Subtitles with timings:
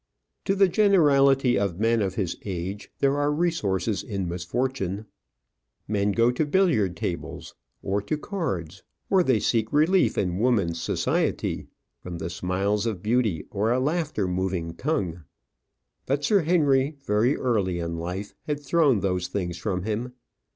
[0.45, 5.05] To the generality of men of his age, there are resources in misfortune.
[5.87, 11.67] Men go to billiard tables, or to cards, or they seek relief in woman's society,
[12.01, 15.21] from the smiles of beauty, or a laughter moving tongue.
[16.07, 20.13] But Sir Henry, very early in life, had thrown those things from him.